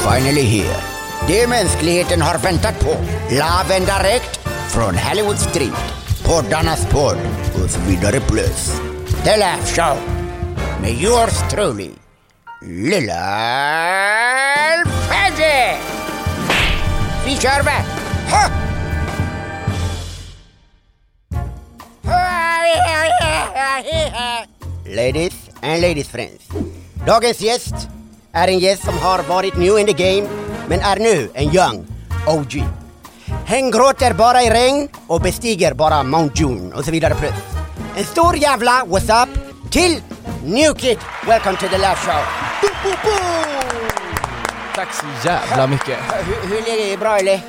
[0.00, 0.76] finally here.
[1.28, 2.96] Det mänskligheten har väntat på.
[3.30, 5.94] Live and direct från Hollywood Street.
[6.24, 7.18] Poddarnas podd
[7.64, 8.80] och så vidare plus.
[9.24, 9.96] The Laugh Show.
[10.80, 11.90] Med yours truly,
[12.62, 13.14] Lilla
[15.08, 15.76] Freddy!
[17.26, 17.72] Vi kör va!
[24.86, 26.48] Ladies and ladies friends.
[27.06, 27.74] Dagens gäst
[28.32, 30.28] är en gäst som har varit new in the game
[30.68, 31.86] men är nu en young
[32.26, 32.64] OG.
[33.46, 37.34] Hen gråter bara i regn och bestiger bara Mount June och så vidare plus.
[37.96, 39.28] En stor jävla what's up
[39.70, 40.02] till
[40.44, 40.98] New Kid.
[41.26, 42.22] Welcome to the Laugh Show.
[42.62, 43.90] Boom, boom, boom.
[44.74, 45.98] Tack så jävla mycket.
[46.24, 46.96] Hur, hur är det?
[46.96, 47.40] Bra eller?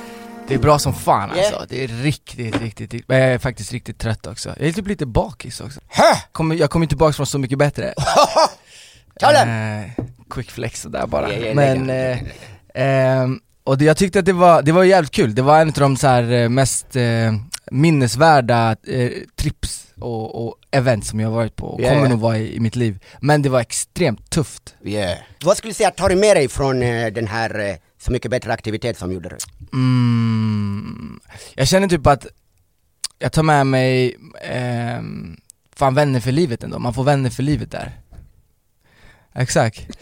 [0.47, 1.47] Det är bra som fan Yeah.
[1.47, 1.65] alltså.
[1.69, 4.49] Det är riktigt, riktigt, riktigt, men jag är faktiskt riktigt trött också.
[4.59, 5.79] Jag är typ lite bakis också.
[5.87, 6.15] Hö!
[6.31, 7.93] Kommer, jag kommer tillbaka från Så Mycket Bättre.
[9.19, 9.79] Ta den!
[9.81, 9.89] Eh,
[10.31, 11.27] quick flex sådär bara.
[11.53, 12.17] Men, eh,
[12.75, 15.35] ehm, och det, jag tyckte att det var, det var jävligt kul.
[15.35, 17.33] Det var en av de så här eh, mest eh,
[17.71, 22.37] minnesvärda eh, trips och, och event som jag varit på och Ja, kommer nog vara
[22.37, 22.99] i, i mitt liv.
[23.19, 24.75] Men det var extremt tufft.
[24.83, 25.17] Yeah.
[25.43, 28.31] Vad skulle du säga, tar du med dig från eh, den här eh, Så mycket
[28.31, 29.37] bättre aktivitet som gjorde du?
[29.73, 31.19] Mm,
[31.53, 32.25] jag känner typ att
[33.19, 35.37] jag tar med mig, ehm,
[35.75, 38.00] fan vänner för livet ändå, man får vänner för livet där
[39.35, 39.87] Exakt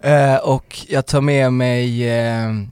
[0.00, 2.70] Eh, Och jag tar med mig, ehm,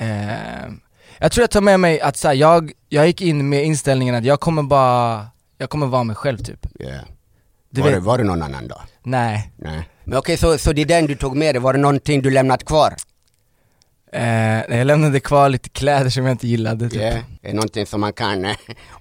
[0.00, 0.80] ehm,
[1.18, 4.14] jag tror jag tar med mig att så här, jag, jag gick in med inställningen
[4.14, 5.26] att jag kommer bara,
[5.58, 7.04] jag kommer vara mig själv typ Yeah.
[7.70, 8.80] Du var, vet- det, var det någon annan då?
[9.02, 9.88] Nej, Nej.
[10.04, 12.30] Men okej, så, så det är den du tog med dig, var det någonting du
[12.30, 12.94] lämnat kvar?
[14.14, 17.24] Eh, jag lämnade kvar lite kläder som jag inte gillade typ Yeah.
[17.42, 18.56] Det är någonting som man kan, eh,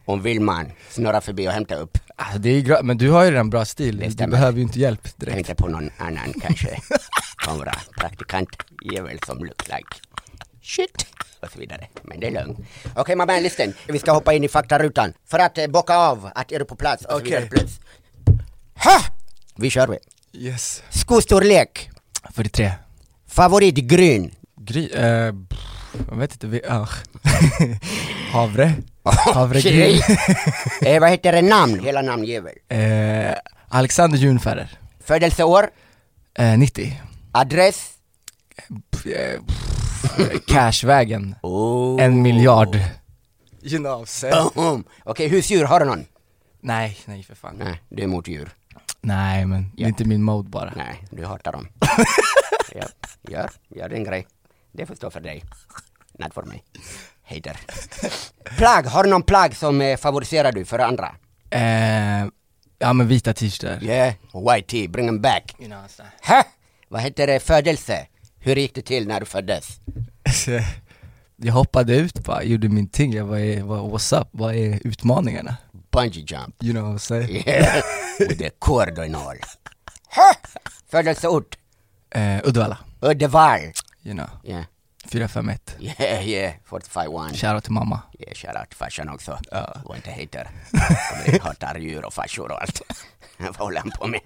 [0.06, 1.98] om vill man, snurra förbi och hämta upp.
[2.16, 4.80] Alltså det är gra- men du har ju redan bra stil, du behöver ju inte
[4.80, 6.78] hjälp Jag direkt tänkte på någon annan kanske.
[7.38, 8.50] Kamera, praktikant,
[8.94, 9.96] jävel som look like
[10.64, 11.06] shit.
[11.42, 11.88] Och så vidare.
[12.04, 12.60] Men det är lugnt.
[12.96, 13.74] Okej, my man, listen.
[13.88, 15.14] Vi ska hoppa in i faktarutan.
[15.28, 17.30] För att eh, bocka av att är du på plats och så Okej.
[17.30, 17.80] vidare plus.
[18.76, 19.00] Ha!
[19.56, 19.98] Vi kör vi.
[20.48, 21.90] Yes Skostorlek.
[22.34, 22.72] 43
[23.28, 24.36] Favoritgryn.
[24.66, 25.60] Gry, eh, pff,
[26.10, 26.88] jag vet inte, vi, ah.
[28.32, 28.74] Havre?
[29.34, 30.02] Havregryn
[30.82, 31.80] eh, vad heter det namn?
[31.80, 32.54] Hela namn jävel.
[32.70, 33.34] eh,
[33.68, 34.70] Alexander Junfärer
[35.04, 35.70] Födelseår.
[36.38, 37.02] eh, 90
[37.32, 37.90] Adress.
[38.92, 42.02] Pff, eh, pff, Cashvägen, Oh.
[42.04, 42.80] en miljard.
[44.56, 44.84] Boom.
[45.04, 46.06] Okej, husdjur, har du någon?
[46.62, 48.50] Nej, nej för fan Nej, du är emot djur.
[49.02, 49.88] Nej men, det är Ja.
[49.88, 51.68] inte min mode bara Nej, du hatar dem.
[52.76, 52.86] ja,
[53.30, 54.28] gör, gör din grej.
[54.74, 55.44] Det får stå för dig.
[56.20, 56.64] Not för mig.
[57.24, 57.60] Hater.
[58.58, 61.16] Plagg, har du någon plagg som eh, favoriserar du för andra?
[61.50, 62.26] eh,
[62.80, 65.56] Ja men vita t-shirtar Yeah, white tea, bring them back.
[65.60, 66.04] you know, so.
[66.28, 66.44] Ha!
[66.88, 68.08] Vad heter det, födelse?
[68.40, 69.68] Hur gick det till när du föddes?
[71.36, 75.56] Jag hoppade ut bara, gjorde min ting, jag var, vad, what's up, vad är utmaningarna?
[75.92, 76.64] Bungee jump.
[76.64, 77.44] You know what I'm saying?
[77.48, 77.84] Yeah,
[78.20, 79.38] with the cord och all.
[80.92, 81.58] Födelseort?
[82.16, 83.60] Eh, Uddevalla, Uddevall.
[84.06, 84.66] You know, Yeah,
[85.06, 89.40] 451 yeah, yeah, 45 Shoutout till mamma Yeah, shoutout till farsan också.
[89.52, 89.76] Ja.
[89.86, 90.50] Var inte hater.
[91.26, 92.82] Jag hatar djur och farsor och allt.
[93.38, 94.20] Vad håller han på med?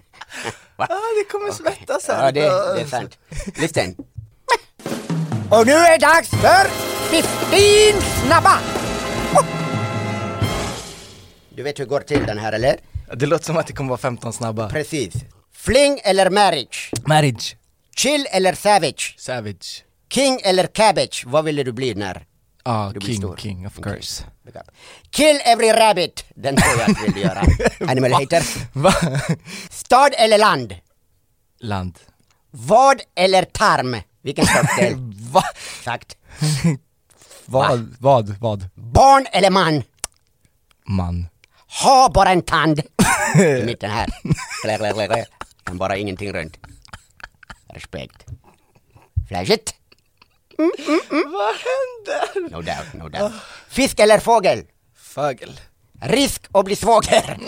[0.76, 0.86] Va?
[0.88, 3.18] det kommer svettas Ja, det, det är sant.
[3.56, 3.94] Listen.
[5.50, 6.68] Och nu är det dags för
[7.10, 8.58] 15 snabba!
[11.50, 12.76] Du vet hur det går till den här eller?
[13.14, 15.14] Det låter som att det kommer vara 15 snabba Precis.
[15.52, 16.92] Fling eller marriage?
[17.06, 17.56] Marriage
[17.98, 19.14] Chill eller savage?
[19.18, 21.24] Savage King eller cabbage?
[21.26, 22.26] Vad ville du bli när
[22.64, 24.70] Ja, blir king, king of course up.
[25.10, 26.24] Kill every rabbit!
[26.34, 27.42] Den tror jag att du vill göra.
[27.90, 28.42] Animal hater.
[28.72, 28.94] Va?
[29.70, 30.74] Stad eller land?
[31.60, 31.98] Land
[32.50, 33.96] Vad eller tarm?
[34.22, 34.94] Vilken stockdel?
[35.32, 35.42] Va?
[35.78, 36.16] Exakt.
[37.44, 37.94] Vad?
[37.98, 38.36] Vad?
[38.40, 38.68] Vad?
[38.74, 39.82] Barn eller man?
[40.86, 41.28] Man
[41.82, 42.80] Ha bara en tand.
[43.36, 44.08] I mitten här.
[45.64, 46.58] Men bara ingenting runt.
[47.74, 48.24] Respekt.
[49.28, 49.74] Flashigt?
[50.56, 52.50] Vad händer?
[52.50, 53.32] No doubt, no doubt.
[53.68, 54.64] Fisk eller fågel?
[54.96, 55.60] Fågel
[56.02, 57.38] Risk att bli svåger.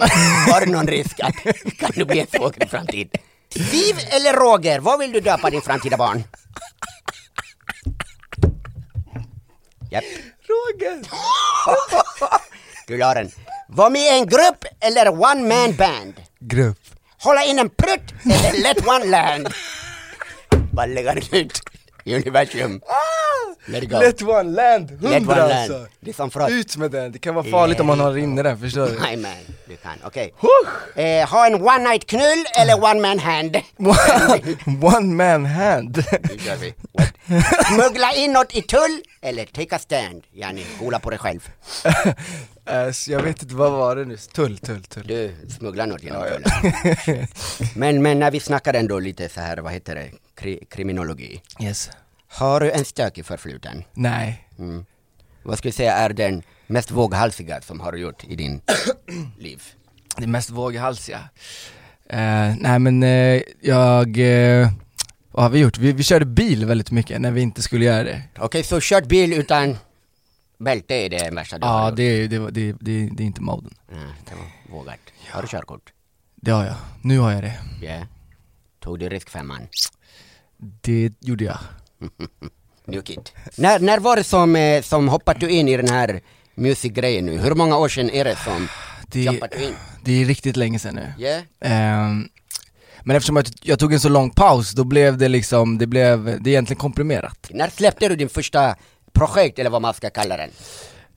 [0.53, 1.35] Har du någon risk att
[1.79, 3.21] kan du bli en svåger i framtiden?
[3.55, 4.81] Siv eller Roger?
[4.81, 6.25] Vad vill du döpa din framtida barn?
[9.91, 10.05] Japp.
[10.49, 11.03] Roger
[12.87, 13.31] Du la den.
[13.69, 16.15] Var med i en grupp eller one man band?
[16.39, 16.79] Grupp
[17.23, 19.49] Hålla in en prutt eller let one land?
[20.73, 21.63] Bara lägga den ut
[22.05, 22.81] i universum.
[23.67, 23.99] Let it go.
[23.99, 25.87] Let one land, Let hundra alltså!
[26.01, 26.51] Det är som Frost.
[26.51, 28.99] Ut med den, det kan vara farligt om man har inne den, förstår du?
[29.01, 29.37] Nej men,
[29.69, 29.93] du kan.
[30.05, 30.35] Okej.
[30.95, 33.57] Eh, ha en one night knull eller one man hand?
[34.83, 36.05] One man hand!
[37.75, 40.23] Smuggla in något i tull eller take a stand?
[40.33, 41.49] Yani, gola på dig själv.
[42.67, 44.17] Eh, så jag vet inte, vad var det nu?
[44.17, 45.07] Tull, tull, tull.
[45.07, 47.27] Du smugglar något genom tullen.
[47.75, 51.43] Men, men när vi snackar ändå lite så här, vad heter det, Kri kriminologi.
[51.63, 51.91] Yes.
[52.29, 53.85] Har du en stökig förfluten?
[53.95, 54.49] Nej.
[54.59, 54.85] Mm.
[55.43, 58.61] Vad skulle du säga är den mest våghalsiga som har du gjort i din
[59.39, 59.63] liv?
[60.17, 61.29] Det mest våghalsiga.
[62.09, 64.69] Eh, nej men eh, jag, eh,
[65.31, 65.79] vad har vi gjort?
[65.79, 68.23] Vi, vi körde bil väldigt mycket när vi inte skulle göra det.
[68.39, 69.77] Okej, så kört bil utan
[70.59, 71.97] bälte är det värsta du har Ja, gjort?
[71.97, 73.75] det, det, det, det, det är inte moden.
[73.93, 74.99] Nej, det var vågat.
[75.31, 75.93] Har du körkort?
[76.37, 76.77] Det har jag.
[77.03, 77.59] Nu har jag det.
[77.83, 78.07] Ja.
[78.81, 79.69] Tog du riskfemman?
[80.81, 81.59] Det gjorde jag.
[82.87, 83.33] Nuke it.
[83.57, 86.21] När, när var det som, eh, som hoppade du in i den här
[86.55, 87.39] music-grejen nu?
[87.39, 88.69] Hur många år sedan är det som
[89.07, 89.75] Det, jumpade du in?
[90.05, 91.13] det är riktigt länge sedan nu.
[91.19, 91.41] Ja?
[91.69, 92.29] Ehm,
[93.03, 96.25] men eftersom jag, jag tog en så lång paus, då blev det liksom, det blev,
[96.25, 97.51] det är egentligen komprimerat.
[97.51, 98.77] När släppte du din första
[99.13, 100.51] projekt eller vad man ska kalla den?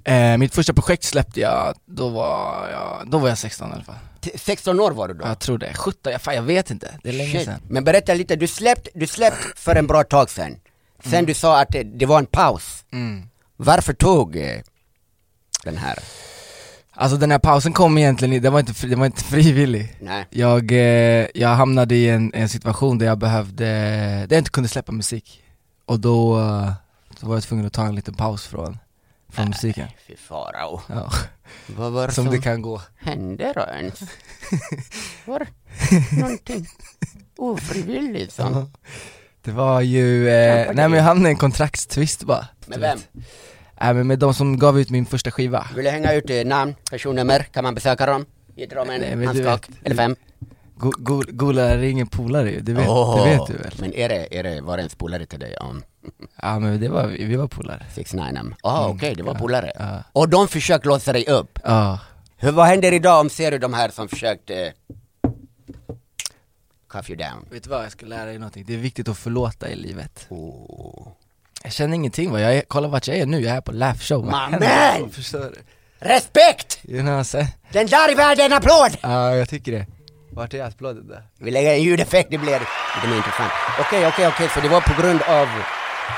[0.04, 3.84] Eh, mitt första projekt släppte jag, då var jag, då var jag 16 i alla
[3.84, 3.96] fall.
[4.22, 5.26] T- 16 år var du då?
[5.28, 7.46] Jag tror det, 17, jag, fan, jag vet inte, det är länge Shit.
[7.46, 7.62] sedan.
[7.68, 10.56] Men berätta lite, du släppt, du släppt för en bra tag sedan.
[11.06, 12.86] Sen du sa att det, var en paus.
[12.92, 13.24] Mm.
[13.58, 14.60] Varför tog eh,
[15.64, 16.00] den här?
[16.96, 19.96] Alltså den här pausen kom egentligen, den var inte, fri- den var inte frivillig.
[20.02, 20.26] Nej.
[20.30, 24.70] Jag, eh, jag hamnade i en, en situation där jag behövde, där jag inte kunde
[24.70, 25.44] släppa musik.
[25.86, 26.72] Och då, eh,
[27.20, 28.78] då var jag tvungen att ta en liten paus från,
[29.33, 29.88] från musiken.
[30.07, 30.81] Fy farao.
[30.89, 31.12] Ja,
[31.68, 32.81] Vad var det som som, det kan gå.
[32.97, 34.00] hände då ens?
[35.25, 35.47] Var
[36.21, 36.68] någonting
[37.38, 38.71] ofrivilligt som?
[39.41, 42.47] Det var ju, eh, nej men jag hamnade i en kontraktstvist bara.
[42.65, 43.00] Med vem?
[43.81, 45.68] Nej men med de som gav ut min första skiva.
[45.75, 47.39] Vill du hänga ut namn, personnummer?
[47.39, 48.25] Kan man besöka dem?
[48.56, 49.68] Ge dem en handskak?
[49.83, 50.15] Eller fem?
[50.91, 53.74] Go- go- är ingen polare ju, det vet, Åh, det vet du väl?
[53.80, 55.83] Men är det, är det, var det en polare till dig om
[56.41, 57.85] Ja men det var, vi var polare.
[57.95, 58.24] 6 9
[58.63, 59.71] Ja okej, det var polare.
[59.80, 60.03] ja.
[60.12, 61.59] Och de försökte låsa dig upp.
[61.63, 62.00] Ja.
[62.38, 64.74] Hur, vad händer idag om ser du de här som försökte
[66.89, 67.45] cuff you down?
[67.51, 68.63] Vet du vad, jag ska lära dig någonting.
[68.68, 70.25] Det är viktigt att förlåta i livet.
[70.30, 71.07] Oh.
[71.63, 73.71] Jag känner ingenting va, jag är, kolla vart jag är nu, jag är här på
[73.71, 74.25] Laugh Show.
[74.25, 75.00] Vad My händer?
[75.01, 75.09] man!
[75.09, 75.56] Förstår du?
[76.00, 76.80] Respekt!
[76.83, 77.24] You know?
[77.71, 78.97] Den där är värd en applåd!
[79.01, 79.85] Ja, jag tycker det.
[80.35, 81.24] Vart är applåden där?
[81.39, 83.51] Vi lägger en ljudeffekt, det blir lite mer intressant.
[83.80, 85.47] Okej, okej, okej, så det var på grund av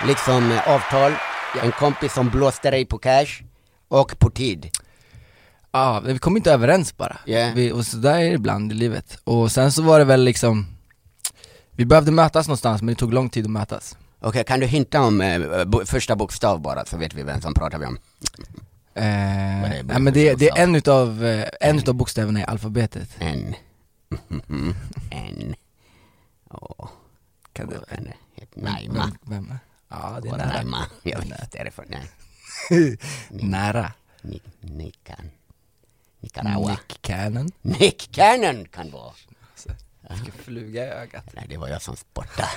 [0.07, 1.12] liksom avtal,
[1.63, 3.44] en kompis som blåste dig på cash
[3.88, 4.69] och på tid.
[5.71, 7.17] Ja, vi kom inte överens bara.
[7.25, 7.51] Ja.
[7.56, 9.17] Vi, och så där är det ibland i livet.
[9.23, 10.65] Och sen så var det väl liksom,
[11.71, 13.97] vi behövde mötas någonstans men det tog lång tid att mötas.
[14.21, 17.53] Okej, kan du hinta om eh, bo, första bokstav bara så vet vi vem som
[17.53, 17.97] pratar vi om?
[18.95, 22.39] Eh, Vad det är, nej, men det, det är en utav, eh, en utav bokstäverna
[22.39, 23.09] i alfabetet.
[23.19, 23.56] En.
[25.12, 25.56] en.
[26.51, 26.89] Åh.
[27.53, 28.51] Kan det kan det heta?
[28.56, 29.12] Vem- Naima.
[29.21, 29.53] Vem?
[29.89, 30.53] Ja, det är nära.
[30.53, 30.85] Naima.
[31.03, 31.85] Jag vet därifrån.
[31.89, 32.07] Nej.
[33.29, 33.94] nära.
[34.21, 35.29] Ni- Nikan.
[36.19, 36.69] Nicaragua.
[36.69, 37.51] Nick Cannon.
[37.62, 39.13] Nick Cannon kan vara.
[40.09, 41.25] Vilken fluga i ögat.
[41.33, 42.50] Nej, det var jag som spottade.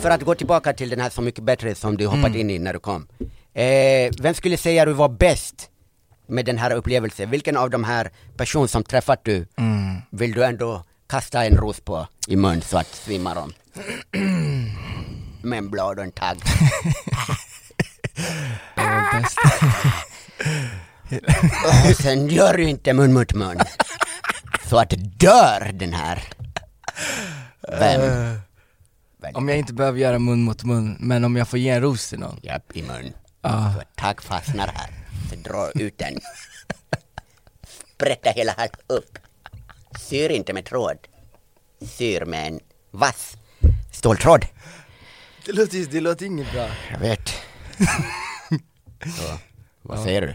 [0.00, 2.58] För att gå tillbaka till den här Så mycket bättre som du hoppat in i
[2.58, 3.06] när du kom.
[3.62, 5.70] Eh, vem skulle säga du var bäst
[6.28, 7.30] med den här upplevelsen?
[7.30, 9.96] Vilken av de här personer som träffat du Mm.
[10.10, 13.52] vill du ändå kasta en ros på i mun så att svimmar de?
[15.42, 16.38] Med en blad och en tagg.
[21.90, 23.58] Och sen gör du inte mun mot mun.
[24.68, 26.22] Så att dör den här.
[27.78, 28.00] Vem?
[28.00, 31.82] Eh, Om jag inte behöver göra mun mot mun, men om jag får ge en
[31.82, 32.38] ros till någon.
[32.42, 33.12] Japp, i mun.
[33.48, 33.74] Ja.
[33.96, 34.90] Så fastnar här.
[35.30, 36.18] Så dra ut den.
[37.94, 39.18] Sprätta hela här upp.
[39.98, 40.98] Syr inte med tråd.
[41.80, 42.60] Syr med en
[42.90, 43.36] vass
[43.92, 44.46] ståltråd.
[45.46, 46.68] Det låter, det låter inget bra.
[46.90, 47.28] Jag vet.
[49.16, 49.38] Så,
[49.82, 50.32] vad säger du?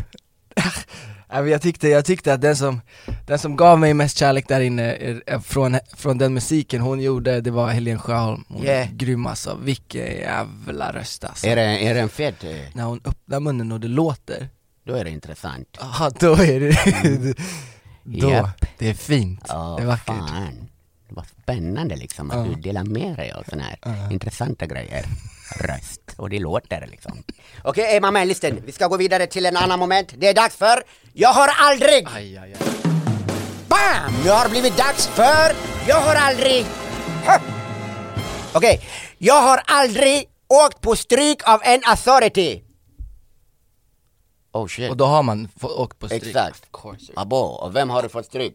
[1.33, 2.81] Jag, tyckte, jag tyckte att den som,
[3.27, 6.99] den som gav mig mest kärlek där inne är, är från, från den musiken hon
[7.01, 8.43] gjorde, det var Helen Sjöholm.
[8.47, 8.87] Hon Yeah.
[8.89, 11.47] är grym alltså, vilken jävla röst alltså.
[11.47, 12.43] Är det, är det en fet?
[12.43, 14.49] eh, När hon öppnar munnen och det låter,
[14.83, 15.77] Då är det intressant.
[15.79, 17.33] ja då är det,
[18.03, 18.65] då, Japp.
[18.77, 20.05] det är fint, Ja, det är vackert.
[20.05, 20.67] fan.
[21.09, 22.43] Det var spännande liksom att Ja.
[22.55, 24.11] du delar med dig av sådana här Ja.
[24.11, 25.05] intressanta grejer.
[25.59, 26.01] Röst.
[26.17, 27.23] Och det låter liksom.
[27.63, 30.13] Okej, Emma Mellisten, vi ska gå vidare till en annan moment.
[30.17, 32.07] Det är dags för Jag har aldrig!
[32.07, 32.55] Aj, aj, aj.
[33.67, 34.13] Bam!
[34.23, 35.55] Nu har det blivit dags för
[35.87, 36.65] Jag har aldrig
[38.53, 38.81] Okej,
[39.17, 42.63] jag har aldrig åkt på stryk av en authority.
[44.53, 44.89] Oh shit.
[44.91, 46.23] Och då har man fått åkt på stryk.
[46.23, 46.67] Exakt.
[47.15, 48.53] Abo, och vem har du fått stryk?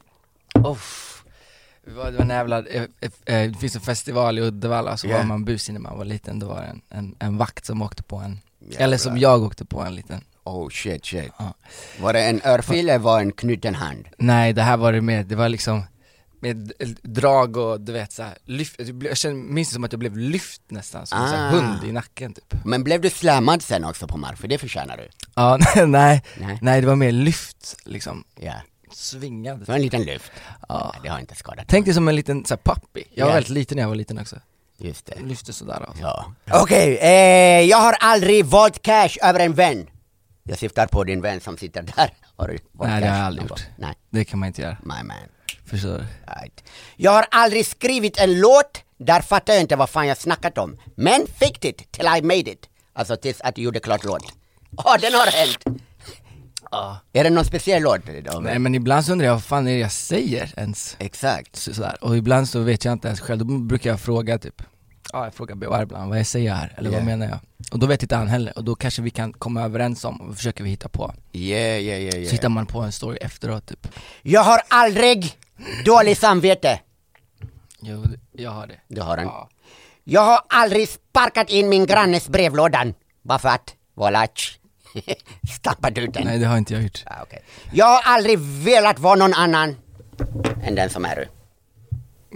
[0.67, 1.25] Uff.
[1.85, 5.17] Det var, en jävla, eh, eh, eh, det finns en festival i Uddevalla, så Ja.
[5.17, 7.83] var man busig när man var liten, då var det en, en, en vakt som
[7.83, 8.85] åkte på en, Jävlar.
[8.85, 11.33] eller som jag åkte på en liten Oh shit shit.
[11.39, 11.55] Ja.
[12.01, 14.09] Var det en örfil eller var det en knuten hand?
[14.19, 15.83] Nej det här var det med, det var liksom
[16.41, 16.73] med
[17.03, 20.63] drag och du vet såhär, lyft, jag kände, minns det som att jag blev lyft
[20.69, 21.51] nästan, som en sån Ah.
[21.51, 24.39] hund i nacken typ Men blev du slammad sen också på mark?
[24.39, 25.09] För det förtjänar du.
[25.35, 26.59] Ja, nej, Nej.
[26.63, 28.53] nej det var mer lyft liksom, Ja.
[28.93, 30.33] svingad Det var en liten lyft.
[30.69, 30.95] Ja.
[31.03, 31.65] Det har inte skadat.
[31.69, 33.35] Tänk dig som en liten såhär puppy, jag var Ja.
[33.35, 34.37] väldigt liten när jag var liten också
[34.79, 35.15] Just det.
[35.23, 36.03] Lyfte sådär alltså.
[36.03, 36.33] Ja.
[36.63, 39.87] Okej, eh, jag har aldrig valt cash över en vän.
[40.49, 42.15] Jag syftar på din vän som sitter där.
[42.37, 43.67] Har du Nej det har jag aldrig gjort?
[43.77, 45.17] Nej, det kan man inte göra, my man.
[45.65, 46.07] förstår?
[46.27, 46.65] Right.
[46.97, 50.79] Jag har aldrig skrivit en låt, där fattar jag inte vad fan jag snackat om.
[50.95, 52.69] Men fick it till I made it.
[52.93, 54.23] Alltså tills att du gjorde klart låt.
[54.71, 55.81] Ja, den har hänt.
[56.71, 56.99] Ja.
[57.13, 58.01] Är det någon speciell låt?
[58.33, 58.41] Då?
[58.41, 60.97] Nej men ibland så undrar jag vad fan är det jag säger ens?
[60.99, 61.57] Exakt.
[61.57, 61.97] Så, sådär.
[62.01, 64.63] Och ibland så vet jag inte ens själv, då brukar jag fråga typ
[65.13, 67.05] Ja jag frågar BHR ibland, vad jag säger här, eller Yeah.
[67.05, 67.39] vad menar jag?
[67.73, 70.37] Och då vet inte han heller, och då kanske vi kan komma överens om, och
[70.37, 72.33] försöker vi hitta på Yeah, yeah, yeah, Så yeah.
[72.33, 73.89] hittar man på en story efteråt typ
[74.23, 75.39] Jag har aldrig
[75.85, 76.81] dåligt samvete.
[77.81, 79.25] Jo, jag har det Du har en.
[79.27, 79.49] Ja.
[80.05, 82.95] Jag har aldrig sparkat in min grannes brevlådan.
[83.23, 84.59] Bara för att, volach.
[85.59, 86.25] Stampat ut den.
[86.25, 87.43] Nej det har inte jag gjort Ah, okej.
[87.73, 89.77] Jag har aldrig velat vara någon annan
[90.63, 91.29] än den som är du.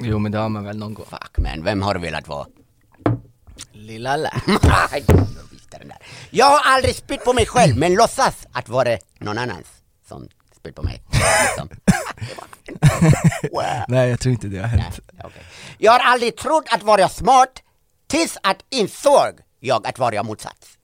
[0.09, 2.47] Jo men det har man väl någon gång Fuck man, vem har du velat vara?
[3.73, 5.97] Lilla lä Nej, jag.
[6.31, 9.67] Jag har aldrig spytt på mig själv men låtsas att vara någon annans
[10.09, 11.03] som spytt på mig.
[11.47, 11.69] Liksom.
[13.53, 13.85] Wow.
[13.89, 15.43] Nej jag tror inte det har Nej, hänt okej.
[15.79, 17.63] Jag har aldrig trott att vara smart
[18.07, 20.79] tills att insåg jag att vara motsats.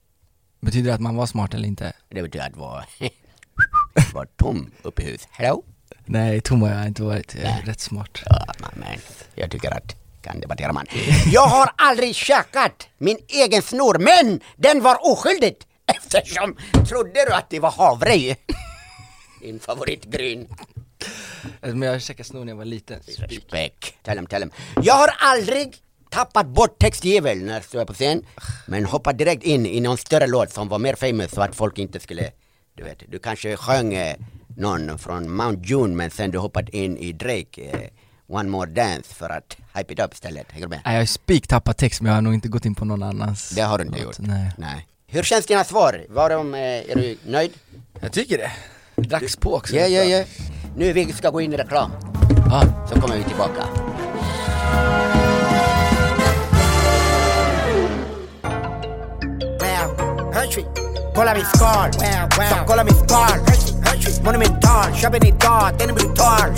[0.61, 1.93] Betyder det att man var smart eller inte?
[2.09, 2.85] Det betyder att vara,
[4.13, 5.27] vara tom uppe i hus.
[5.31, 5.63] Hello?
[6.05, 7.63] Nej tom har jag inte varit, jag är Nej.
[7.65, 8.99] rätt smart Ja, men
[9.35, 9.95] jag tycker att
[10.27, 10.85] kan debattera man.
[11.31, 15.67] Jag har aldrig käkat min egen snor, men den var oskyldigt
[15.97, 16.57] eftersom
[16.89, 18.35] trodde du att det var havre?
[19.41, 20.47] Din favoritgryn.
[21.61, 24.03] Men jag käkade snor när jag var liten Respekt.
[24.03, 24.51] Tell him, tell him.
[24.83, 25.75] Jag har aldrig
[26.09, 28.25] tappat bort textjävel när jag står på scen,
[28.67, 31.77] men hoppat direkt in i någon större låt som var mer famous så att folk
[31.77, 32.31] inte skulle,
[32.75, 34.15] du vet, du kanske sjöng eh,
[34.57, 37.89] någon från Mount June men sen du hoppat in i Drake, eh,
[38.29, 40.51] One More Dance för att hype it up istället.
[40.51, 40.81] Hänger du med?
[40.85, 43.03] Nej jag har spik tappat text men jag har nog inte gått in på någon
[43.03, 44.05] annans Det har du inte låt.
[44.05, 44.27] gjort?
[44.27, 44.87] Nej Nej.
[45.07, 46.05] Hur känns dina svar?
[46.09, 47.51] Var de, eh, är du nöjd?
[47.99, 48.51] Jag tycker det
[49.09, 50.23] Dags på också Ja, ja, ja.
[50.77, 51.91] Nu vi ska gå in i reklam,
[52.49, 53.63] Ja, så kommer vi tillbaka.
[59.59, 60.63] Wow, Hershey.
[61.17, 62.49] Kolla min skal, wow, wow.
[62.49, 64.23] Så kolla min skal, Hershey, Hershey.
[64.23, 66.49] Monumental, köper den idag, den är brutal.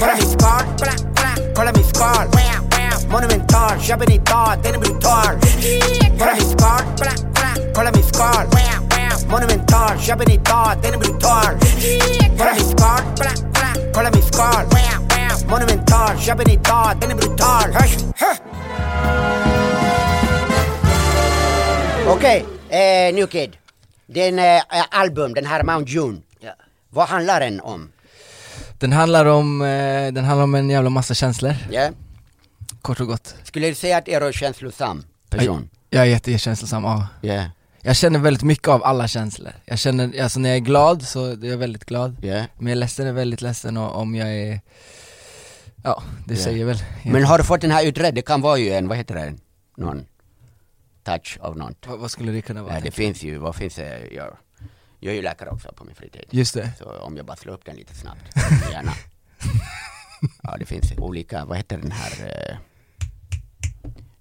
[0.00, 3.10] Kolla min skal, kolla, kolla, kolla min skal, wow, wow.
[3.12, 5.34] Monumental, köper den idag, den är brutal.
[6.18, 9.30] Kolla min skal, kolla, kolla, kolla min skal, wow, wow.
[9.30, 11.52] Monumental, köper den idag, den är brutal.
[12.38, 15.50] Kolla min skal, kolla, kolla, kolla min skal, wow, wow.
[15.50, 17.72] Monumental, köper den idag, den är brutal.
[17.72, 18.36] Hershey, huh.
[22.14, 23.56] Okej, eh, New Kid.
[24.14, 26.20] Den eh, album, den här Mount June.
[26.90, 27.90] Vad handlar den om?
[28.78, 31.90] Den handlar om, eh, den handlar om en jävla massa känslor, Ja?
[32.82, 35.68] kort och gott Skulle du säga att är du känslosam person?
[35.90, 37.44] Jag är jättekänslosam, ja Ja.
[37.80, 41.26] Jag känner väldigt mycket av alla känslor Jag känner, alltså när jag är glad så
[41.26, 42.44] är jag väldigt glad Ja.
[42.58, 44.60] Men jag är ledsen är jag väldigt ledsen och om jag är
[45.84, 46.40] Ja, det Ja.
[46.40, 48.14] säger väl Men har du fått den här utredd?
[48.14, 49.34] Det kan vara ju en, vad heter det?
[49.76, 50.04] Någon
[51.04, 51.86] touch av något.
[51.86, 52.74] vad, vad skulle det kunna vara?
[52.74, 54.08] Ja, det finns ju, vad finns det?
[54.12, 54.36] Jag,
[55.00, 56.24] jag är ju läkare också på min fritid.
[56.30, 58.36] Just det, Så om jag bara slår upp den lite snabbt,
[58.72, 58.92] gärna.
[60.42, 62.12] Ja, det finns olika, vad heter den här?
[62.26, 62.56] Eh...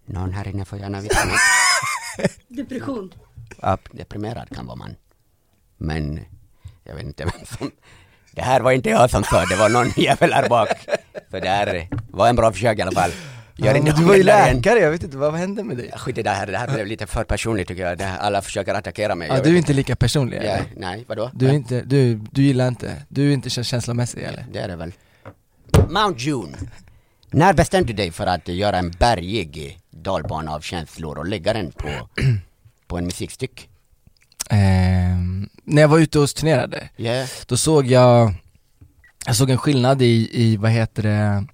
[0.05, 1.17] Någon här inne får gärna veta.
[2.47, 3.13] Depression.
[3.61, 4.95] Ja, deprimerad kan vara man.
[5.77, 6.19] Men
[6.83, 7.71] jag vet inte vem som...
[8.31, 10.69] Det här var inte jag som sa, det var någon jävel här bak.
[11.31, 13.11] Så det här var en bra försök i alla fall.
[13.55, 15.91] Ja, du var ju läkare, jag vet inte, vad hände med dig?
[15.97, 18.01] Skit i det här, det här blev lite för personligt tycker jag.
[18.01, 19.27] Här, alla försöker attackera mig.
[19.27, 20.65] Ja, du är inte lika personlig Ja, eller?
[20.77, 21.31] nej, vadå?
[21.33, 24.45] Du är inte, du, du gillar inte, du är inte kä- känslomässig eller?
[24.51, 24.91] Det är det väl.
[25.89, 26.57] Mount June.
[27.31, 31.71] När bestämde du dig för att göra en bergig dalbana av känslor och lägga den
[31.71, 31.89] på,
[32.87, 33.69] på en musikstyck?
[34.49, 38.33] Ehm, när jag var ute och turnerade, Ja, då såg jag,
[39.25, 41.45] jag såg en skillnad i, i vad heter det,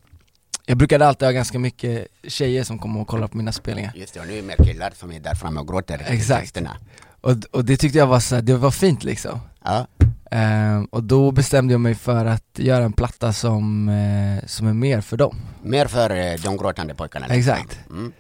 [0.70, 3.92] jag brukade alltid ha ganska mycket tjejer som kom och kollade på mina spelningar.
[3.96, 6.06] Just det, och nu är det mer killar som är där framme och gråter.
[6.08, 6.42] Exakt.
[6.42, 6.78] texterna.
[7.22, 9.40] Och, och det tyckte jag var så här, det var fint liksom.
[9.64, 9.88] Ja.
[10.32, 14.74] Ehm, och då bestämde jag mig för att göra en platta som, eh, som är
[14.74, 15.36] mer för dem.
[15.62, 17.28] Mer för eh, de gråtande pojkarna.
[17.28, 17.54] liksom.
[17.54, 17.80] Exakt.
[17.90, 18.12] Mm.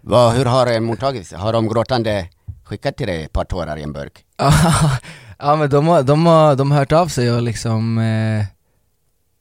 [0.00, 1.32] Vad, hur har det mottagits?
[1.32, 2.28] Har de gråtande
[2.64, 4.24] skickat till dig ett par tårar i en burk?
[5.38, 8.44] ja men de har, de, har, de har hört av sig och liksom eh,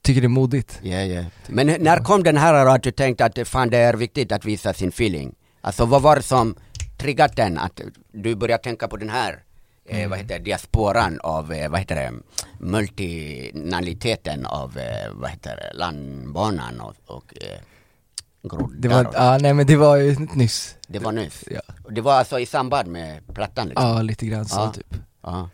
[0.03, 0.79] tycker det är modigt.
[0.83, 1.23] Ja, ja.
[1.47, 4.45] Men när kom den här då att du tänkte att fan det är viktigt att
[4.45, 5.35] visa sin feeling?
[5.61, 6.55] Alltså vad var det som
[6.97, 7.81] triggat den att
[8.11, 9.43] du började tänka på den här
[9.89, 12.11] eh, vad heter det, diasporan av, eh, vad heter det,
[12.59, 17.57] multinationaliteten av, eh, vad heter det, landbanan och, och eh,
[18.49, 20.75] groddar Det var, och- ja nej men det var ju nyss.
[20.87, 21.43] det var nyss?
[21.51, 23.87] Ja, Det var alltså i samband med plattan liksom?
[23.87, 24.71] ja lite grann så Ja.
[24.73, 24.95] typ.
[25.23, 25.49] Ja.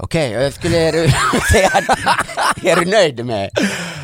[0.00, 1.08] Okej, jag skulle du
[1.52, 3.50] säga att är du nöjd med,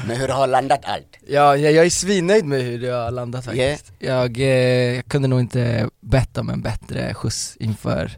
[0.07, 1.17] med hur det har landat allt?
[1.27, 3.93] Ja, jag, jag är svinnöjd med hur det har landat faktiskt.
[3.99, 4.47] Jag, eh,
[4.95, 8.11] jag kunde nog inte bett om en bättre skjuts inför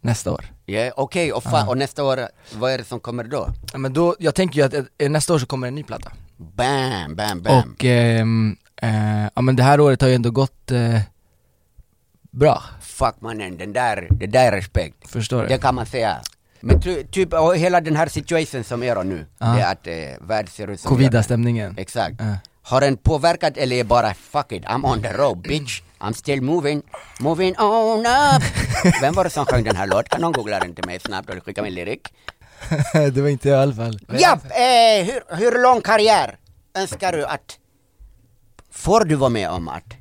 [0.00, 0.44] nästa år.
[0.66, 1.68] Ja, okej, och, fan, Ja.
[1.68, 3.48] och nästa år, vad är det som kommer då?
[3.72, 6.12] Ja, Men då, jag tänker ju att eh, nästa år så kommer en ny platta.
[6.36, 7.58] Bam, bam, bam.
[7.74, 11.00] Och, ehm, eh, ja men det här året har ju ändå gått eh,
[12.30, 15.10] bra, Fuck mannen, den där, det där är respekt.
[15.10, 15.48] förstår du?
[15.48, 16.20] Det kan man säga.
[16.64, 19.46] Men ty, typ, och hela den här situationen som är nu, Ja.
[19.46, 20.88] det är att eh, världen ser ut som.
[20.88, 21.74] Covida-stämningen.
[21.78, 22.16] Exakt.
[22.18, 22.36] Ja.
[22.62, 26.42] Har den påverkat eller är bara fuck it, I'm on the road bitch, I'm still
[26.42, 26.82] moving,
[27.20, 28.42] moving on up.
[29.00, 30.04] Vem var det som sjöng den här låten?
[30.10, 32.08] Kan någon googla den till mig snabbt och skicka min lyrik?
[32.92, 33.98] det var inte jag i alla fall.
[34.08, 36.38] Ja, eh, hur, hur lång karriär
[36.78, 37.58] önskar du att,
[38.70, 39.94] får du vara med om att?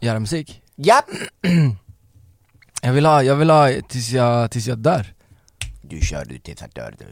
[0.00, 0.62] Göra musik.
[0.76, 1.02] Ja,
[2.82, 5.06] Jag vill ha, jag vill ha tills jag, tills jag dör.
[5.82, 7.06] du kör du tills att dör du.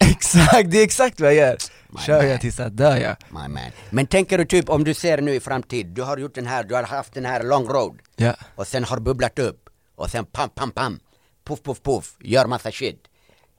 [0.10, 1.56] Exakt, det är exakt vad jag gör.
[1.88, 2.28] My Kör man.
[2.30, 3.16] jag tills jag dör ja.
[3.28, 3.70] My man.
[3.90, 6.64] Men tänker du typ om du ser nu i framtid, du har gjort den här,
[6.64, 8.34] du har haft den här long road Ja.
[8.54, 11.00] och sen har bubblat upp och sen pam, pam, pam,
[11.44, 13.02] puff, puff, puff, gör massa shit.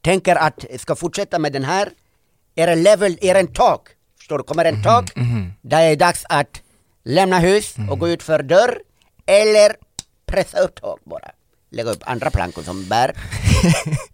[0.01, 1.89] Tänker att ska fortsätta med den här,
[2.55, 3.87] är det level, är det en tak?
[4.17, 4.43] Förstår du?
[4.43, 5.11] Kommer en tak
[5.61, 6.61] där det är dags att
[7.03, 8.77] lämna hus och gå ut för dörr
[9.25, 9.75] eller
[10.25, 11.31] pressa upp tak bara.
[11.71, 13.13] Lägga upp andra plankor som bär.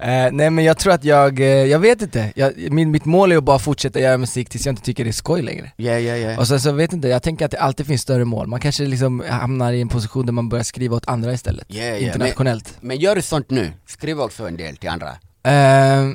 [0.00, 3.32] Eh, nej men jag tror att jag, eh, jag vet inte, jag, min, mitt mål
[3.32, 5.72] är att bara fortsätta göra musik tills jag inte tycker det är skoj längre.
[5.76, 6.38] Ja, ja, ja.
[6.38, 8.84] Och sen så vet inte, jag tänker att det alltid finns större mål, man kanske
[8.84, 12.76] liksom hamnar i en position där man börjar skriva åt andra istället, Ja, ja, internationellt.
[12.80, 13.72] Men gör du sånt nu?
[13.86, 15.08] Skriv också en del till andra.
[15.42, 16.14] Eh,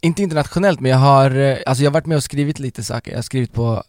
[0.00, 3.10] inte internationellt men jag har, eh, alltså jag har varit med och skrivit lite saker,
[3.10, 3.82] jag har skrivit på,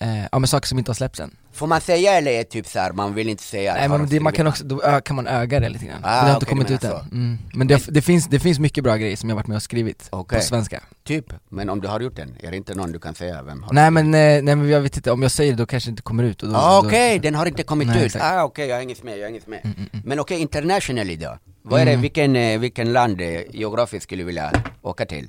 [0.00, 1.36] eh, ja men saker som inte har släppts än.
[1.52, 3.74] Får man säga eller är det typ så här, man vill inte säga?
[3.74, 6.00] Nej men de det, man kan också, då ö, kan man öga det lite grann.
[6.04, 6.92] Ah, men det har inte okej, kommit ut än.
[7.12, 7.38] Mm.
[7.54, 10.08] Men det, det, finns, det finns mycket bra grejer som jag varit med och skrivit
[10.10, 10.38] Okej.
[10.38, 10.82] på svenska.
[11.04, 13.62] Typ, men om du har gjort den, är det inte någon du kan säga vem
[13.62, 15.88] har Nej men, eh, nej men jag vet inte, om jag säger det då kanske
[15.88, 16.62] det inte kommer ut och då, den?
[16.62, 18.04] Ah, Okej, den har inte kommit Nej, ut.
[18.06, 18.24] exakt.
[18.24, 19.60] Ah, okej, jag har inget med, jag har inget med.
[19.64, 20.02] Mm, mm, mm.
[20.06, 21.38] Men okej, internationally då?
[21.62, 22.02] Vad är det, Mm.
[22.02, 24.52] vilken, eh, vilken land eh, geografiskt skulle du vilja
[24.82, 25.28] åka till?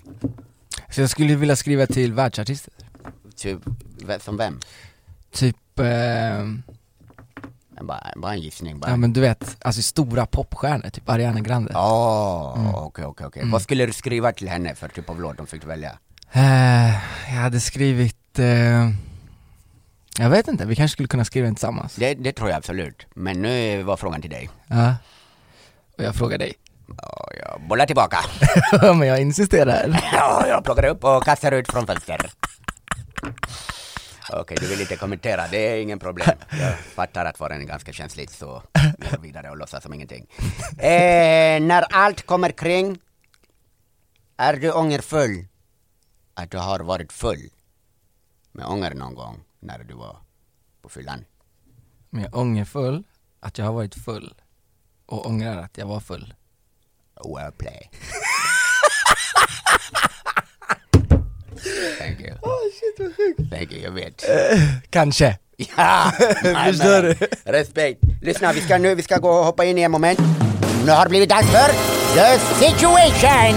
[0.89, 2.73] Så jag skulle vilja skriva till världsartister.
[3.38, 3.60] Typ,
[4.19, 4.60] som vem?
[5.32, 6.45] Typ, eh,
[7.82, 8.91] Bara, bara en gissning bara.
[8.91, 11.71] ja men du vet, alltså stora popstjärnor, typ Ariana Grande.
[11.76, 12.76] Åh, Mm.
[12.76, 13.41] okej, okej, okej.
[13.41, 13.52] Mm.
[13.52, 15.98] Vad skulle du skriva till henne för typ av låt de fick välja?
[16.32, 16.89] Eh,
[17.36, 18.89] jag hade skrivit, eh,
[20.19, 21.95] jag vet inte, vi kanske skulle kunna skriva den tillsammans.
[21.95, 23.06] Det, det tror jag absolut.
[23.13, 24.50] Men nu var frågan till dig.
[24.67, 24.95] Ja.
[25.98, 26.54] Och jag frågar dig.
[27.02, 28.17] Ja, jag bollar tillbaka.
[28.82, 30.02] men jag insisterar.
[30.13, 32.32] Ja, jag plockar upp och kastar ut från fönster.
[34.33, 36.38] Okej, du vill inte kommentera, det är ingen problem.
[36.51, 38.63] Jag fattar att vara är ganska känsligt så
[38.97, 40.27] vi går vidare och låtsas som ingenting.
[40.77, 42.99] Eh, när allt kommer kring,
[44.38, 45.47] är du ångerfull
[46.33, 47.49] att du har varit full
[48.51, 50.17] med ånger någon gång när du var
[50.81, 51.25] på fyllan?
[52.09, 53.03] Men jag är ångerfull
[53.39, 54.33] att jag har varit full.
[55.05, 56.33] Och ångrar att jag var full.
[57.23, 57.89] Wordplay.
[61.99, 62.55] Thank you.
[63.51, 64.25] Thank you, jag vet.
[64.89, 65.38] Kanske.
[65.77, 66.11] Ja,
[66.43, 67.15] nej, Förstår men,
[67.53, 67.99] Respekt.
[68.21, 70.19] Lyssna, vi ska nu, vi ska gå och hoppa in i en moment.
[70.85, 71.67] Nu har det blivit dags för
[72.15, 73.55] The Situation!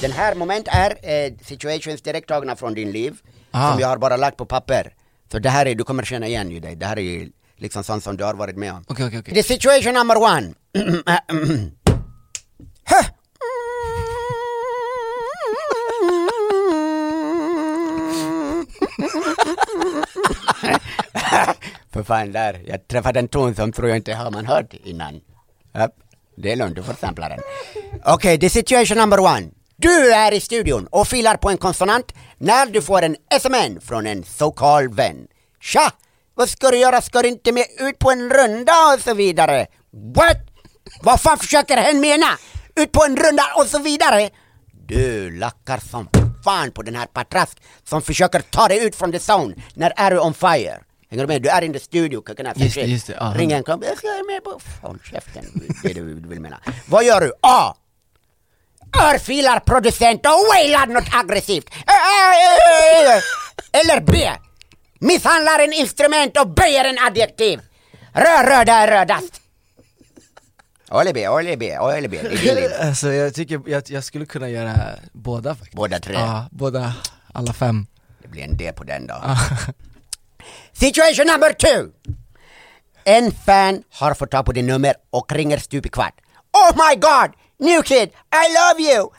[0.00, 3.16] Den här moment är eh, situations direkt tagna från din liv,
[3.52, 3.70] Ah.
[3.72, 4.92] som jag har bara lagt på papper.
[5.32, 7.84] Så det här är, du kommer känna igen ju dig, det här är ju liksom
[7.84, 8.84] sånt som du har varit med om.
[8.88, 9.34] Okej, okej, okej.
[9.34, 10.54] The situation number one.
[12.90, 13.06] Huh.
[22.10, 25.20] Fan där, jag träffade en ton som tror jag inte har man hört innan.
[25.72, 25.88] Ja,
[26.36, 27.40] det är lugnt, du får sampla den.
[28.04, 29.50] Okej, the situation number one.
[29.76, 34.06] Du är i studion och filar på en konsonant när du får en SMN från
[34.06, 35.16] en så kallad vän.
[35.60, 35.92] Tja!
[36.34, 37.00] Vad ska du göra?
[37.00, 39.66] Ska du inte med ut på en runda och så vidare?
[40.16, 40.36] What?
[41.02, 42.26] Vad fan försöker hen mena?
[42.76, 44.30] Ut på en runda och så vidare?
[44.86, 46.08] Du lackar som
[46.44, 49.54] fan på den här patrask som försöker ta dig ut från the zone.
[49.74, 50.80] När är du on fire?
[51.10, 51.42] Hänger du med?
[51.42, 53.34] Du är in the studio, up Just det, just det, ja.
[53.36, 54.60] Ring en kompis, jag vara med på...
[54.82, 55.44] Håll käften,
[55.82, 56.60] det är du vill mena.
[56.88, 57.32] Vad gör du?
[57.40, 57.74] A.
[59.02, 61.70] Örfilar producent och wailar något aggressivt.
[63.72, 64.30] Eller B.
[64.98, 67.60] Misshandlar en instrument och böjer en adjektiv.
[68.12, 69.40] Rör röda är rödast.
[70.90, 72.16] Eller B, eller B, eller B.
[72.18, 72.70] Är din liv.
[72.80, 74.74] Alltså jag tycker, jag, jag skulle kunna göra
[75.12, 76.14] båda faktiskt Båda tre.
[76.14, 76.94] Ja, båda,
[77.32, 77.86] alla fem
[78.22, 79.14] Det blir en D på den då.
[80.80, 81.92] Situation number two.
[83.04, 86.20] En fan har fått tag på din nummer och ringer stup i kvart.
[86.52, 87.30] Oh my god!
[87.58, 88.08] New kid!
[88.32, 89.10] I love you!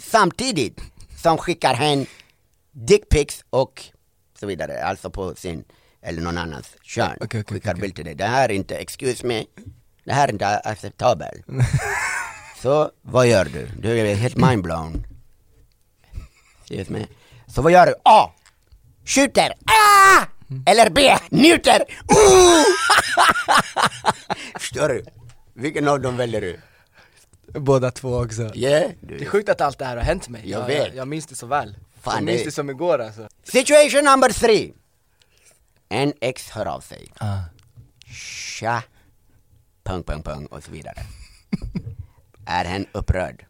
[0.02, 0.80] Samtidigt
[1.22, 2.06] som skickar hen
[2.72, 3.84] dickpics och
[4.40, 5.64] så vidare, alltså på sin
[6.02, 7.16] eller någon annans kön.
[7.20, 7.80] Okej, okej, skickar okej.
[7.80, 8.14] bild till dig.
[8.14, 9.44] Det här är inte, excuse me,
[10.04, 11.46] det här är inte acceptabelt.
[12.62, 13.68] så vad gör du?
[13.78, 15.06] Du är helt mindblown.
[16.60, 17.06] Excuse me.
[17.46, 17.94] Så vad gör du?
[18.04, 18.30] A.
[19.04, 19.52] Skjuter.
[19.66, 20.26] Ah!
[20.66, 21.16] Eller B.
[21.30, 21.84] Njuter.
[22.08, 22.64] Ooh!
[24.58, 25.04] Förstår du?
[25.54, 26.60] Vilken av dem väljer du?
[27.60, 28.90] Båda två också Yeah.
[29.00, 29.24] Det är Du.
[29.24, 30.86] sjukt att allt det här har hänt mig Jag jag, vet.
[30.86, 34.04] jag, jag minns det så väl Fan, Jag minns det- det som igår alltså Situation
[34.04, 34.72] number three.
[35.88, 37.12] En ex hör av sig.
[38.58, 38.82] Tja.
[39.84, 41.02] Pung, pung, pung och så vidare.
[42.46, 43.44] är hen upprörd?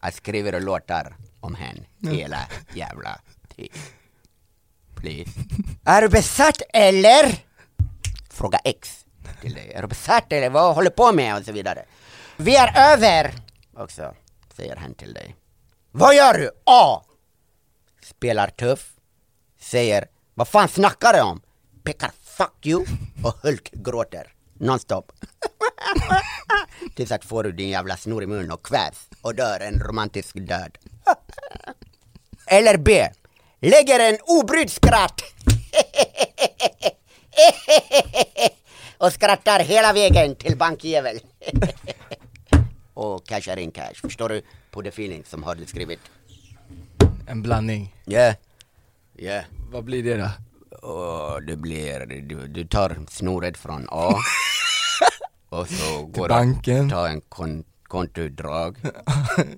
[0.00, 2.38] Jag skriver låtar om hen hela
[2.74, 3.20] jävla
[3.56, 3.78] tiden.
[5.04, 5.30] Please.
[5.84, 7.38] Är du besatt eller?
[8.30, 9.04] Fråga X
[9.40, 9.72] till dig.
[9.72, 11.84] Är du besatt eller vad håller du på med och så vidare.
[12.36, 13.34] Vi är över
[13.76, 14.14] också,
[14.56, 15.36] säger han till dig.
[15.90, 16.50] Vad gör du?
[16.66, 17.02] A.
[18.02, 18.92] Spelar tuff.
[19.60, 21.40] Säger vad fan snackar du om?
[21.82, 22.84] Pekar fuck you
[23.24, 25.12] och Hulk gråter nonstop.
[26.96, 30.36] Tills att får du din jävla snor i munnen och kvävs och dör en romantisk
[30.36, 30.78] död.
[32.46, 33.08] Eller B.
[33.64, 35.20] Lägger en obrydd skratt.
[38.98, 41.20] och skrattar hela vägen till bankjävel.
[42.94, 43.94] och cashar in cash.
[43.94, 44.42] Förstår du?
[44.70, 46.00] På the feeling som har du skrivit.
[47.26, 48.34] En blandning Yeah.
[49.16, 49.44] Yeah.
[49.70, 50.30] Vad blir det då?
[50.88, 54.14] Och det blir, du, du tar snoret från A
[55.48, 56.84] och så går banken.
[56.84, 58.76] och tar en kon, kontoutdrag,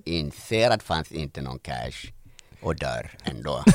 [0.05, 2.11] inser att fanns inte någon cash
[2.61, 3.63] och dör ändå.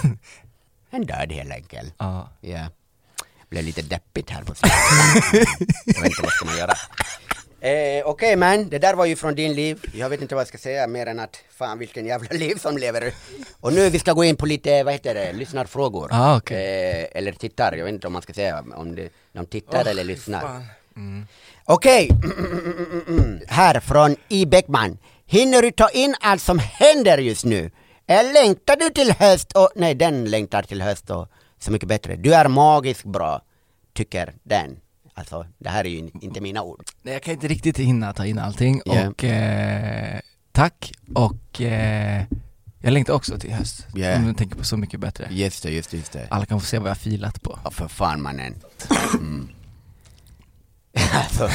[0.95, 1.95] En död helt enkelt.
[1.99, 2.67] Ja Ja.
[3.49, 5.49] Blev lite deppigt här på slutet.
[5.87, 6.73] Jag vet inte vad ska man göra.
[7.61, 9.81] Eh, Okej man, det där var ju från din liv.
[9.95, 12.79] Jag vet inte vad jag ska säga mer än att fan vilken jävla liv som
[12.79, 13.13] lever.
[13.61, 16.09] Och nu vi ska gå in på lite, vad heter det, lyssnarfrågor.
[16.13, 17.01] Ah, okej.
[17.13, 20.05] eh, eller tittar, jag vet inte om man ska säga om det, de tittar eller
[20.05, 20.41] lyssnar.
[20.41, 21.27] fan.
[21.65, 22.09] Okej,
[23.49, 24.47] här från I.
[24.47, 24.99] Bäckman.
[25.27, 27.71] Hinner du ta in allt som händer just nu?
[28.13, 32.17] Eller längtar du till höst och, nej den längtar till höst och så mycket bättre.
[32.17, 33.43] Du är magiskt bra,
[33.93, 34.77] tycker den.
[35.15, 36.85] Alltså, det här är ju inte mina ord.
[37.03, 39.09] Nej jag kan inte riktigt hinna ta in allting Yeah.
[39.09, 40.21] och eh,
[40.53, 42.25] tack och eh,
[42.81, 44.21] jag längtar också till höst Yeah.
[44.21, 46.27] Om du tänker på Så mycket bättre Just det, just det, just det.
[46.31, 48.55] Alla kan få se vad jag har filat på Ja, för fan mannen.
[49.15, 49.49] Mm.
[51.15, 51.49] alltså,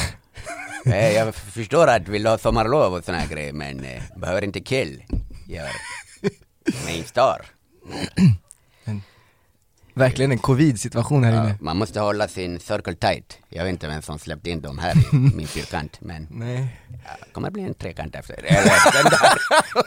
[0.86, 4.44] eh, jag förstår att du vill ha sommarlov och såna här grejer, men eh, behöver
[4.44, 5.02] inte kill.
[5.46, 5.68] Gör
[6.84, 7.46] main star.
[9.98, 13.38] Verkligen en covid-situation här Ja, inne man måste hålla sin circle tight.
[13.48, 17.26] Jag vet inte vem som släppte in dem här i min fyrkant, men Nej ja,
[17.32, 18.34] kommer bli en trekant efter.
[18.34, 19.38] Eller den där,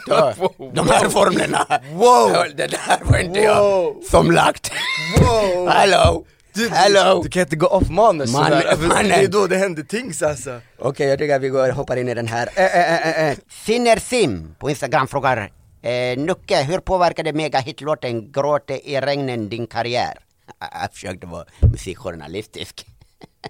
[0.38, 1.66] då, de här formlerna.
[1.92, 2.56] Wow!
[2.56, 4.72] Det där var inte jag som lagt.
[5.20, 5.68] Wow!
[5.68, 6.24] Hallå!
[6.70, 7.20] Hallå!
[7.22, 10.60] Du kan inte gå off manus Man- sådär, det är då det händer things alltså
[10.78, 12.48] Okej, jag tycker att vi går, hoppar in i den här.
[12.56, 13.36] Äh, äh, äh, äh.
[13.64, 15.50] Sinner Sim på Instagram frågar
[15.82, 20.18] eh, Nucke, hur påverkade megahitlåten Gråte i regnen din karriär?
[20.82, 22.86] Jag, försökte vara musikjournalistisk.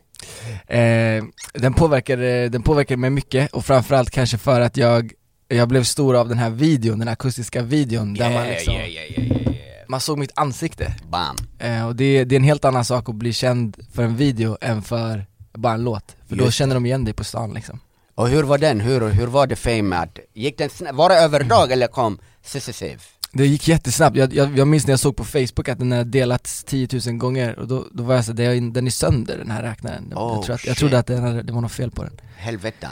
[0.66, 5.12] eh, den, påverkade, den påverkade mig mycket och framförallt kanske för att jag
[5.48, 8.88] jag blev stor av den här videon, den här akustiska videon där man liksom, yeah,
[8.88, 9.84] yeah, yeah, yeah.
[9.88, 11.36] man såg mitt ansikte Bam.
[11.58, 14.58] eh, Och det, det är en helt annan sak att bli känd för en video
[14.60, 17.80] än för bara en låt För då Just känner de igen dig på stan liksom
[18.14, 18.80] Och hur var den?
[18.80, 20.94] Hur, hur var det fame gick den snabbt?
[20.96, 23.02] Var det överdag eller kom successivt?
[23.32, 26.04] Det gick jättesnabbt, jag, jag, jag minns när jag såg på Facebook att den hade
[26.04, 29.38] delats 10 000 gånger och då, då var jag så det är- den är sönder
[29.38, 31.72] den här räknaren Oh, jag, tror att, jag trodde att den hade, det var något
[31.72, 32.90] fel på den Helvetan.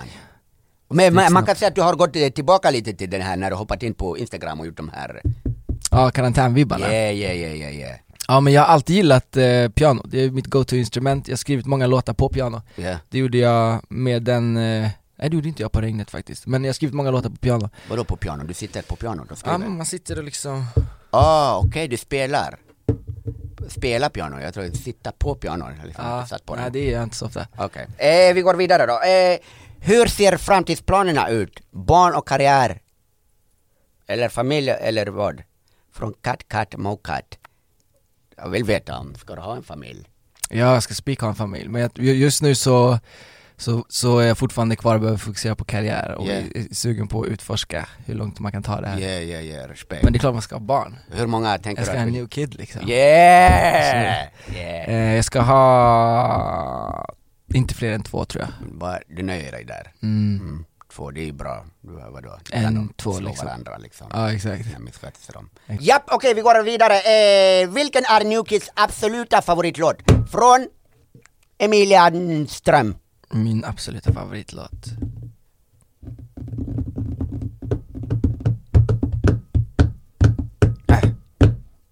[0.90, 3.50] Men man, man kan säga att du har gått tillbaka lite till den här när
[3.50, 5.22] du hoppat in på Instagram och gjort de här...
[5.90, 6.92] Ja, karantänvibbarna.
[6.92, 7.96] Yeah, yeah, yeah, yeah, yeah.
[8.28, 11.66] Ja men jag har alltid gillat eh, piano, det är mitt go-to-instrument, jag har skrivit
[11.66, 12.98] många låtar på piano Yeah.
[13.09, 14.88] Det gjorde jag med den, eh,
[15.20, 17.37] nej det gjorde inte jag på regnet faktiskt, men jag har skrivit många låtar på
[17.37, 18.44] piano Vadå på piano?
[18.44, 19.59] Du sitter på piano och Ja skriver?
[19.59, 20.66] men man sitter och liksom,
[21.11, 22.59] Ah, okej, du spelar.
[23.68, 25.68] Spela piano, jag tror att sitta på piano.
[25.85, 27.87] Liksom ja, inte satt på nej det är jag inte så ofta Okej.
[27.98, 28.92] Eh, vi går vidare då.
[28.92, 29.38] Eh,
[29.80, 31.61] hur ser framtidsplanerna ut?
[31.70, 32.80] Barn och karriär?
[34.06, 35.42] Eller familj eller vad?
[35.92, 37.38] Från Kat Kat Mokat.
[38.37, 40.09] Jag vill veta om, ska du ha en familj?
[40.50, 42.98] Jag ska spika ha en familj, men just nu så,
[43.61, 46.44] så, så är jag fortfarande kvar och behöver fokusera på karriär och Yeah.
[46.55, 49.68] är sugen på att utforska hur långt man kan ta det här Yeah, yeah, yeah,
[49.68, 50.03] respekt.
[50.03, 52.07] Men det är klart man ska ha barn, Hur många tänker jag ska du ha
[52.07, 54.27] en new kid liksom Yeah!
[54.55, 54.88] yeah.
[54.90, 57.14] eh, Jag ska ha,
[57.55, 59.92] inte fler än två tror jag du nöjer dig där.
[60.03, 60.40] mm.
[60.40, 60.64] Mm.
[60.94, 61.64] Två, det är bra.
[61.81, 62.38] Du vadå?
[62.53, 63.46] En, två, slå liksom.
[63.46, 64.07] varandra liksom.
[64.12, 65.49] Ja exakt Jag missköter dem.
[65.66, 65.83] Exakt.
[65.83, 66.94] Japp, okej vi går vidare.
[66.94, 69.96] Eh, vilken är New Kids absoluta favoritlåt?
[70.31, 70.68] Från
[71.59, 72.12] Emilia
[72.49, 72.94] Ström.
[73.32, 74.86] Min absoluta favoritlåt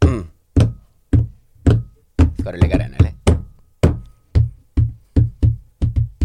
[0.05, 0.27] Mm.
[2.41, 3.13] Ska du lägga den eller?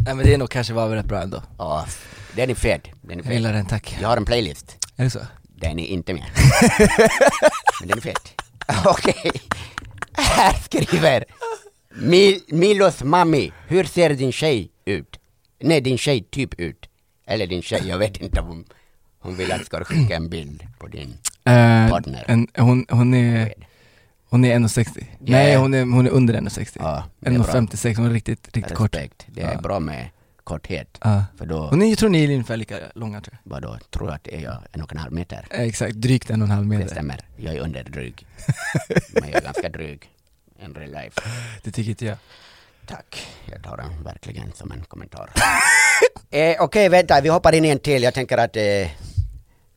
[0.06, 1.86] Nej men det är nog kanske var rätt bra ändå Ja,
[2.36, 2.82] den är fet.
[3.02, 3.34] Den är Jag fet.
[3.34, 4.78] gillar den, tack Jag har en playlist.
[4.96, 5.20] Är det så?
[5.44, 6.24] Den är inte med.
[7.80, 8.34] Men den är fet.
[8.86, 9.32] Okej.
[10.14, 11.26] Här skriver
[11.96, 15.20] Mil- Milos mami, hur ser din tjej ut?
[15.60, 16.90] Nej, din tjej typ ut.
[17.26, 18.66] Eller din tjej, jag vet inte om
[19.20, 21.14] hon vill att jag ska skicka en bild på din
[21.46, 22.24] Eh, Partner.
[22.28, 23.54] en, hon, hon är,
[24.30, 27.44] hon är 1,60 Nej hon är, hon är under 1,60 Ja, det är bra.
[27.44, 29.26] 1,56, hon är riktigt, riktigt kort Respekt.
[29.28, 29.62] Det är Ja.
[29.62, 30.10] bra med
[30.44, 30.98] korthet.
[31.02, 31.26] Ja.
[31.38, 34.08] För då, Hon är, jag tror ni är ungefär lika långa tror jag vadå, tror
[34.10, 35.46] jag att är jag en och en halv meter?
[35.50, 37.20] Eh, Exakt, drygt en och en halv Det meter stämmer.
[37.38, 38.28] Jag är under dryg.
[39.14, 40.10] Men jag är ganska dryg.
[40.66, 41.22] In real life.
[41.64, 42.18] Det tycker inte jag
[42.88, 45.30] Tack, jag tar den verkligen som en kommentar.
[46.30, 48.04] eh, Okej, vänta, vi hoppar in i en till.
[48.04, 48.90] Jag tänker att eh,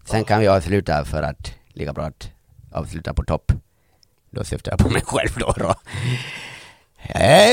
[0.05, 2.31] sen kan vi avsluta för att lika bra att
[2.73, 3.53] avsluta på topp.
[4.31, 5.53] Då syftar jag på mig själv då.
[5.57, 5.75] då.
[7.21, 7.51] Eh,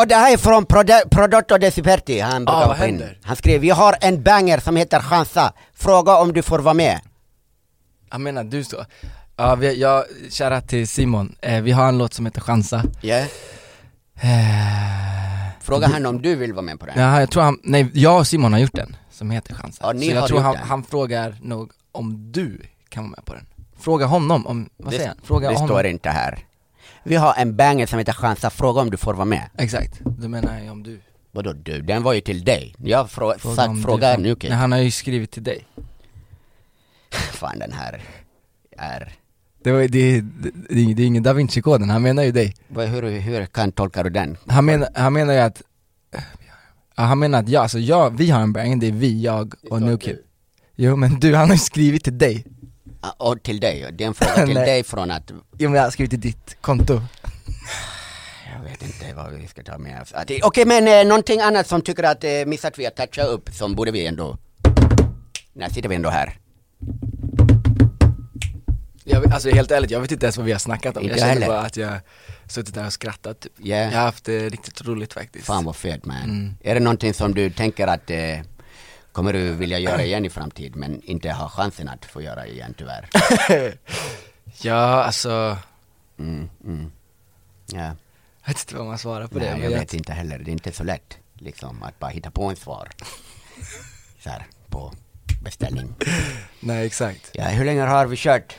[0.00, 2.20] och det här är från Prod- Prodotto Desiperti.
[2.20, 3.04] Han brukar Ah, vad hoppa in.
[3.22, 5.52] Han skrev, vi har en banger som heter Chansa.
[5.74, 7.00] Fråga om du får vara med.
[8.10, 8.84] Jag menar du så
[9.42, 13.26] Ja, vi, jag, kära till Simon, eh, vi har en låt som heter Chansa Yeah.
[14.14, 17.00] eh, Fråga han om du vill vara med på den.
[17.00, 19.92] Ja, jag tror han, nej jag och Simon har gjort den, som heter Chansa Ja,
[19.92, 20.64] ni Så jag har tror gjort han, den.
[20.68, 23.46] han frågar nog om du kan vara med på den
[23.78, 25.18] Fråga honom om, vad det säger han?
[25.24, 26.38] Fråga det honom står inte här.
[27.04, 28.50] Vi har en banger som heter Chansa.
[28.50, 29.50] Fråga om du får vara med.
[29.58, 31.00] Exakt, du menar jag om du
[31.30, 31.82] Vadå du?
[31.82, 32.74] Den var ju till dig.
[32.78, 34.50] Jag frå- Fråga sagt fråga får- nu kid.
[34.50, 35.66] Nej han har ju skrivit till dig
[37.10, 38.02] Fan den här
[38.78, 39.12] är...
[39.64, 43.46] Det, var, det, det, det, är ingen da Vinci-koden, han menar ju dig Hur, hur
[43.46, 44.36] kan tolkar du den?
[44.46, 45.62] Han menar, han menar ju att
[46.94, 49.82] han menar att jag, alltså jag, vi har en bang, det är vi, jag och
[49.82, 50.18] New Kid
[50.76, 52.44] Jo men du, han har ju skrivit till dig
[53.18, 55.90] Och till dig, det är en fråga till dig från att Jo men jag har
[55.90, 56.94] skrivit till ditt konto
[58.54, 60.12] Jag vet inte vad vi ska ta med oss.
[60.42, 63.74] Okej men eh, någonting annat som tycker att eh, missat vi att toucha upp som
[63.74, 64.38] borde vi ändå
[65.52, 66.38] När sitter vi ändå här?
[69.04, 71.20] Jag, Alltså helt ärligt, jag vet inte ens vad vi har snackat om Inte Jag
[71.20, 71.46] känner heller.
[71.46, 71.98] bara att jag
[72.48, 73.92] suttit där och skrattat typ Yeah.
[73.92, 76.16] Jag har haft det riktigt roligt faktiskt Fan vad fet man.
[76.22, 76.54] Mm.
[76.60, 78.38] Är det någonting som du tänker att eh,
[79.12, 82.74] kommer du vilja göra igen i framtid men inte ha chansen att få göra igen
[82.78, 83.08] tyvärr?
[84.62, 85.58] Ja alltså,
[86.18, 86.92] Mm, mm.
[87.66, 87.78] Ja.
[87.80, 87.94] jag
[88.46, 90.38] vet inte vad man svarar på det Nej, men jag jag, vet inte heller.
[90.38, 92.88] Det är inte så lätt liksom att bara hitta på en svar.
[94.22, 94.92] Så här, på
[95.42, 95.94] beställning.
[96.60, 98.56] Nej exakt Ja, hur länge har vi kört?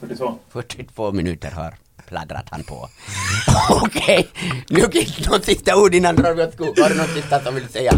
[0.00, 0.34] 42.
[0.48, 1.74] 42 minuter har
[2.08, 2.88] pladdrat han på.
[3.70, 4.28] Okej,
[4.68, 6.78] nu finns något sista ord innan drar vi åt skog.
[6.78, 7.92] Har du något sista som vill säga?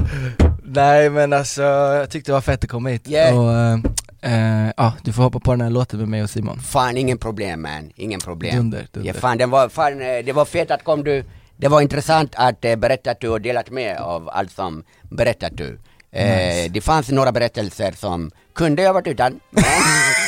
[0.64, 3.38] Nej men alltså, jag tyckte det var fett att komma hit Yeah.
[3.38, 6.60] och eh, eh, ja, du får hoppa på den här låten med mig och Simon
[6.60, 7.90] Fan, ingen problem man.
[7.96, 8.56] Ingen problem.
[8.56, 9.14] Dunder, dunder.
[9.14, 11.24] Ja, fan, den var, fan, eh, det var fett att kom du.
[11.56, 15.78] Det var intressant att eh, berätta du och delat med av allt som berättat du.
[16.12, 16.68] Nice.
[16.70, 19.40] Det fanns några berättelser som kunde jag varit utan.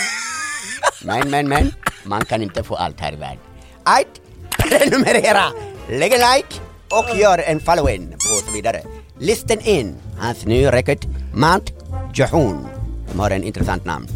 [1.06, 1.72] Men, men, men,
[2.04, 3.38] man kan inte få allt här i världen.
[3.84, 4.20] Ajt,
[4.58, 5.44] prenumerera,
[5.88, 8.82] lägg en like och gör en follow-in och så vidare.
[9.18, 10.98] Listen in, hans nya record
[11.34, 11.72] Mount
[12.14, 12.66] Jahun.
[13.12, 14.08] De har en intressant namn.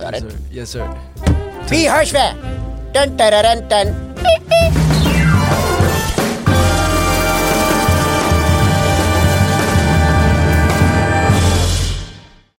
[0.00, 0.88] Yes sir, yes sir.
[1.70, 2.32] Vi hörs vi!
[2.94, 4.12] Dun, dun, dun, dun.